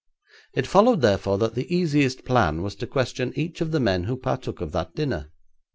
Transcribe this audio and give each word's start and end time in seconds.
It 0.55 0.65
followed, 0.65 1.01
therefore, 1.01 1.37
that 1.37 1.53
the 1.53 1.71
easiest 1.71 2.25
plan 2.25 2.63
was 2.63 2.73
to 2.77 2.87
question 2.87 3.33
each 3.35 3.61
of 3.61 3.69
the 3.69 3.79
men 3.79 4.05
who 4.05 4.17
partook 4.17 4.59
of 4.59 4.71
that 4.71 4.95
dinner. 4.95 5.29